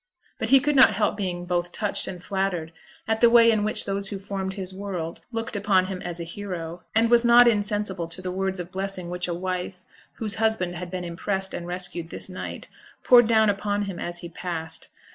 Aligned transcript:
But 0.39 0.49
he 0.49 0.59
could 0.59 0.75
not 0.75 0.95
help 0.95 1.15
being 1.15 1.45
both 1.45 1.71
touched 1.71 2.07
and 2.07 2.23
flattered 2.23 2.73
at 3.07 3.21
the 3.21 3.29
way 3.29 3.51
in 3.51 3.63
which 3.63 3.85
those 3.85 4.07
who 4.07 4.17
formed 4.17 4.53
his 4.55 4.73
'world' 4.73 5.21
looked 5.31 5.55
upon 5.55 5.85
him 5.85 6.01
as 6.01 6.19
a 6.19 6.23
hero; 6.23 6.81
and 6.95 7.11
was 7.11 7.23
not 7.23 7.47
insensible 7.47 8.07
to 8.07 8.19
the 8.19 8.31
words 8.31 8.59
of 8.59 8.71
blessing 8.71 9.11
which 9.11 9.27
a 9.27 9.33
wife, 9.35 9.83
whose 10.13 10.33
husband 10.41 10.73
had 10.73 10.89
been 10.89 11.03
impressed 11.03 11.53
and 11.53 11.67
rescued 11.67 12.09
this 12.09 12.29
night, 12.29 12.67
poured 13.03 13.27
down 13.27 13.47
upon 13.47 13.83
him 13.83 13.99
as 13.99 14.17
he 14.21 14.29
passed. 14.29 14.89